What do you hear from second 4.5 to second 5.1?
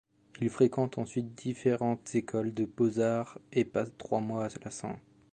la St.